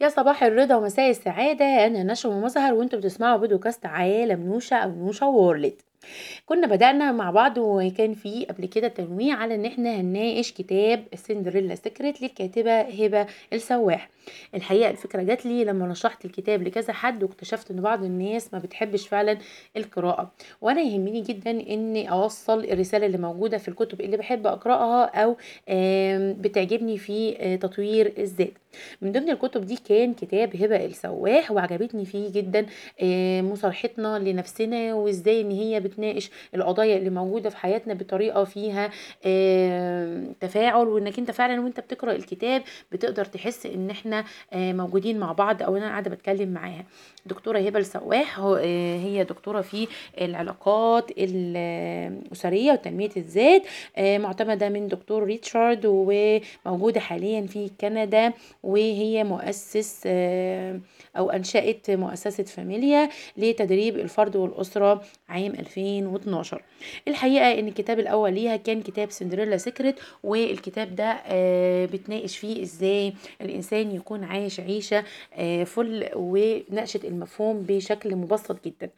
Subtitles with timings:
[0.00, 1.64] يا صباح الرضا ومساء السعادة.
[1.86, 5.74] أنا نشوى مظهر وأنتوا بتسمعوا بودكاست عالم نوشة أو نوشة world.
[6.46, 11.74] كنا بدأنا مع بعض وكان في قبل كده تنويه على إن إحنا هنناقش كتاب سندريلا
[11.74, 14.10] secret للكاتبة هبة السواح.
[14.54, 19.08] الحقيقة الفكرة جات لي لما شرحت الكتاب لكذا حد واكتشفت إن بعض الناس ما بتحبش
[19.08, 19.38] فعلا
[19.76, 20.32] القراءة.
[20.60, 25.36] وأنا يهمني جدا اني أوصل الرسالة اللي موجودة في الكتب اللي بحب أقرأها أو
[26.40, 28.52] بتعجبني في آه، تطوير الذات.
[29.02, 32.66] من ضمن الكتب دي كان كتاب هبة السواح وعجبتني فيه جدا
[33.02, 38.90] آه، مصارحتنا لنفسنا وإزاي إن هي بتناقش القضايا اللي موجودة في حياتنا بطريقة فيها
[39.26, 42.62] آه، تفاعل وإنك أنت فعلا وأنت بتقرأ الكتاب
[42.92, 46.84] بتقدر تحس إن إحنا آه، موجودين مع بعض أو أنا قاعدة بتكلم معاها.
[47.26, 49.88] دكتورة هبة السواح هي دكتورة في
[50.20, 53.62] العلاقات الأسرية وتنمية الذات
[53.98, 58.32] معتمدة من دكتور ريتشارد وموجودة حاليا في كندا.
[58.62, 60.80] وهي مؤسس آه،
[61.16, 66.62] أو أنشأت مؤسسة فاميليا لتدريب الفرد والأسرة عام 2012
[67.08, 73.12] الحقيقة إن الكتاب الأول ليها كان كتاب سندريلا secret والكتاب ده آه، بتناقش فيه إزاي
[73.40, 78.90] الإنسان يكون عايش عيشة آه، full وناقشت المفهوم بشكل مبسط جدا.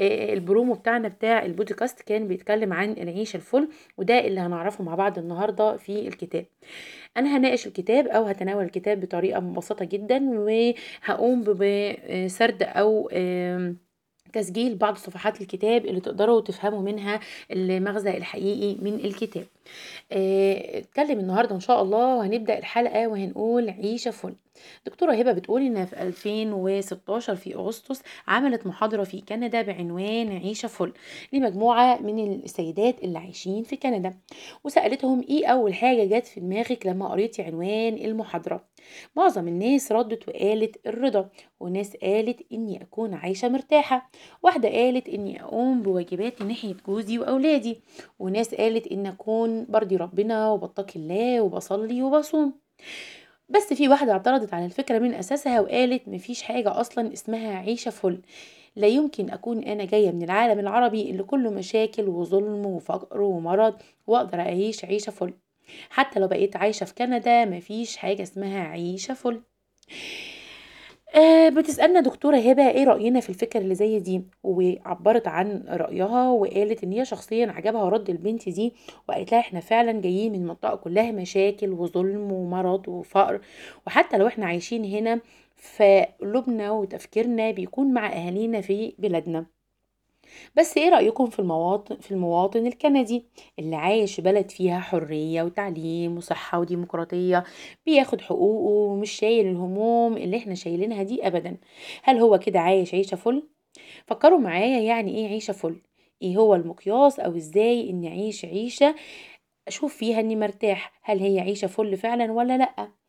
[0.00, 5.76] البرومو بتاعنا بتاع البودكاست كان بيتكلم عن العيش الفل وده اللي هنعرفه مع بعض النهارده
[5.76, 6.46] في الكتاب.
[7.16, 13.10] أنا هناقش الكتاب أو هتناول الكتاب بطريقة مبسطة جدا وهقوم بسرد أو
[14.32, 17.20] تسجيل بعض صفحات الكتاب اللي تقدروا تفهموا منها
[17.50, 19.46] المغزى الحقيقي من الكتاب.
[20.12, 24.34] آه، اتكلم النهارده إن شاء الله وهنبدأ الحلقة وهنقول عيشة فل.
[24.86, 30.92] دكتورة هبة بتقول إن في 2016 في أغسطس عملت محاضرة في كندا بعنوان عيشة فل
[31.32, 34.14] لمجموعة من السيدات اللي عايشين في كندا.
[34.64, 38.64] وسألتهم إيه أول حاجة جت في دماغك لما قريتي عنوان المحاضرة؟
[39.16, 41.28] معظم الناس ردت وقالت الرضا
[41.60, 44.10] وناس قالت إني أكون عايشة مرتاحة.
[44.42, 47.80] واحدة قالت إني أقوم بواجباتي ناحية جوزي وأولادي.
[48.18, 52.52] وناس قالت إن أكون برضي ربنا وبتقي الله وبصلي وبصوم.
[53.50, 58.20] بس في واحدة اعترضت على الفكرة من أساسها وقالت مفيش حاجة أصلا اسمها عيشة فل
[58.76, 63.74] لا يمكن أكون أنا جاية من العالم العربي اللي كله مشاكل وظلم وفقر ومرض
[64.06, 65.34] وأقدر أعيش عيشة فل
[65.90, 69.40] حتى لو بقيت عايشة في كندا مفيش حاجة اسمها عيشة فل
[71.50, 76.84] آه بتسألنا دكتورة هبة إيه رأينا في الفكرة اللي زي دي؟ وعبرت عن رأيها وقالت
[76.84, 78.74] إن هي شخصيا عجبها رد البنت دي
[79.08, 83.40] وقالت لها إحنا فعلا جايين من منطقة كلها مشاكل وظلم ومرض وفقر.
[83.86, 85.20] وحتى لو إحنا عايشين هنا
[85.56, 89.46] فقلوبنا وتفكيرنا بيكون مع أهالينا في بلادنا.
[90.56, 93.24] بس إيه رأيكم في المواطن في المواطن الكندي
[93.58, 97.44] اللي عايش في بلد فيها حرية وتعليم وصحة وديمقراطية
[97.86, 101.56] بياخد حقوقه ومش شايل الهموم اللي إحنا شايلينها دي ابدا؟
[102.02, 103.42] هل هو كده عايش عيشة فل؟
[104.06, 105.76] فكروا معايا يعني إيه عيشة فل؟
[106.22, 108.94] إيه هو المقياس أو إزاي إني أعيش عيشة
[109.68, 112.99] أشوف فيها إني مرتاح؟ هل هي عيشة فل فعلا ولا لأ؟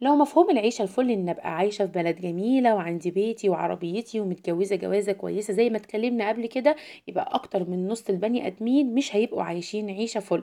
[0.00, 5.12] لو مفهوم العيشة الفل إن أبقى عايشة في بلد جميلة وعندي بيتي وعربيتي ومتجوزة جوازة
[5.12, 6.76] كويسة زي ما اتكلمنا قبل كده
[7.08, 10.42] يبقى أكتر من نص البني آدمين مش هيبقوا عايشين عيشة فل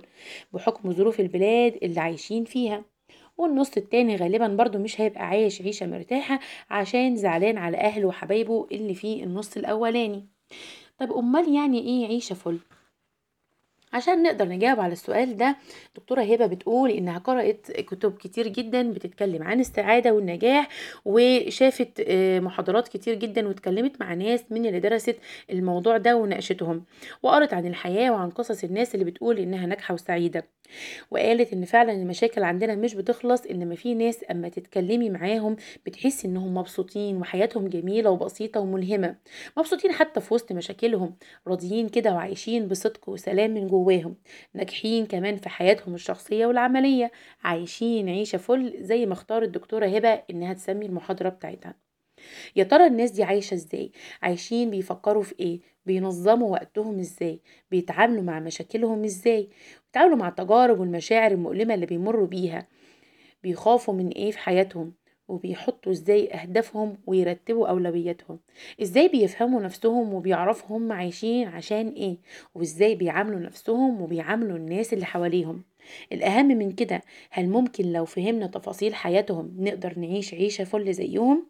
[0.53, 2.83] بحكم ظروف البلاد اللي عايشين فيها.
[3.37, 8.93] والنص التاني غالبا برضو مش هيبقى عايش عيشة مرتاحة عشان زعلان على أهله وحبايبه اللي
[8.93, 10.25] في النص الأولاني.
[10.99, 12.59] طب أمال يعني إيه عيشة فل؟
[13.95, 15.55] عشان نقدر نجاوب على السؤال ده
[15.95, 20.67] دكتورة هبة بتقول إنها قرأت كتب كتير جدا بتتكلم عن السعادة والنجاح
[21.05, 25.15] وشافت آه، محاضرات كتير جدا واتكلمت مع ناس من اللي درست
[25.51, 26.83] الموضوع ده وناقشتهم
[27.23, 30.45] وقرت عن الحياة وعن قصص الناس اللي بتقول إنها ناجحة وسعيدة.
[31.11, 35.55] وقالت إن فعلا المشاكل عندنا مش بتخلص انما في ناس أما تتكلمي معاهم
[35.85, 39.15] بتحسي إنهم مبسوطين وحياتهم جميلة وبسيطة وملهمة.
[39.57, 41.15] مبسوطين حتى في وسط مشاكلهم
[41.47, 44.15] راضيين كده وعايشين بصدق وسلام من جواهم
[44.53, 47.11] ناجحين كمان في حياتهم الشخصية والعملية
[47.43, 51.84] عايشين عيشة فل زي ما اختارت الدكتوره هبة إنها تسمي المحاضرة بتاعتها.
[52.55, 53.91] يا ترى الناس دي عايشة إزاي؟
[54.21, 57.41] عايشين بيفكروا في إيه؟ بينظموا وقتهم إزاي؟
[57.71, 59.49] بيتعاملوا مع مشاكلهم إزاي؟
[59.85, 62.67] بيتعاملوا مع التجارب والمشاعر المؤلمة اللي بيمروا بيها.
[63.43, 64.93] بيخافوا من إيه في حياتهم؟
[65.27, 68.39] وبيحطوا إزاي أهدافهم ويرتبوا أولوياتهم.
[68.81, 72.17] إزاي بيفهموا نفسهم وبيعرفوا هم عايشين عشان إيه؟
[72.55, 75.63] وإزاي بيعاملوا نفسهم وبيعاملوا الناس اللي حواليهم.
[76.11, 77.01] الأهم من كده
[77.31, 81.47] هل ممكن لو فهمنا تفاصيل حياتهم نقدر نعيش عيشة فل زيهم؟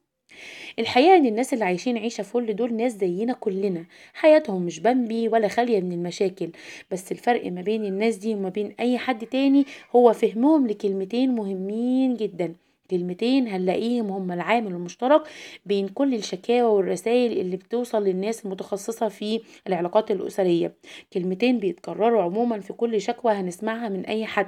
[0.80, 3.86] الحقيقة ان الناس اللي عايشين عيشة فل دول ناس زينا كلنا.
[4.14, 6.50] حياتهم مش بامبي ولا خالية من المشاكل.
[6.92, 12.14] بس الفرق ما بين الناس دي وما بين أي حد تاني هو فهمهم لكلمتين مهمين
[12.16, 12.54] جدا.
[12.92, 15.22] كلمتين هنلاقيهم هم العامل المشترك
[15.66, 20.74] بين كل الشكاوى والرسائل اللي بتوصل للناس المتخصصة في العلاقات الأسرية.
[21.14, 24.48] كلمتين بيتكرروا عموما في كل شكوى هنسمعها من أي حد.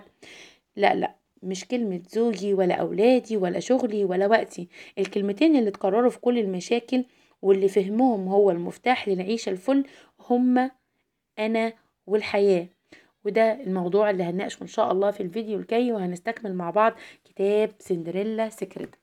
[0.76, 1.27] لا لا.
[1.44, 4.68] مش كلمة زوجي ولا أولادي ولا شغلي ولا وقتي
[4.98, 7.06] الكلمتين اللي اتكرروا في كل المشاكل
[7.42, 9.86] واللي فهمهم هو المفتاح للعيشة الفل
[10.20, 10.72] هما
[11.40, 11.74] أنا
[12.08, 12.70] والحياة.
[13.28, 16.94] وده الموضوع اللي هنناقشه إن شاء الله في الفيديو الجاي وهنستكمل مع بعض
[17.26, 18.96] كتاب سندريلا سيكريت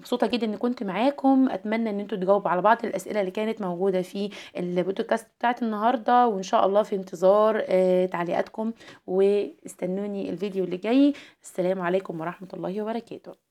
[0.00, 1.48] مبسوطة جدا إني كنت معاكم.
[1.50, 6.42] أتمنى إن أنتوا تجاوبوا على بعض الأسئلة اللي كانت موجودة في البودكاست بتاعت النهارده وإن
[6.42, 8.72] شاء الله في انتظار آه تعليقاتكم
[9.06, 11.12] واستنوني الفيديو اللي جاي.
[11.42, 13.49] السلام عليكم ورحمة الله وبركاته.